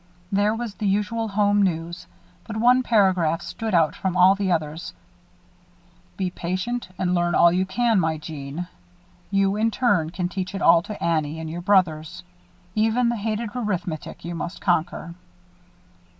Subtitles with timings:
[0.31, 2.07] There was the usual home news;
[2.45, 4.95] but one paragraph stood out from all the others:
[6.17, 8.67] "Be patient and learn all you can, my Jeanne.
[9.29, 12.23] You, in turn, can teach it all to Annie and your brothers.
[12.73, 15.13] Even the hated arithmetic you must conquer."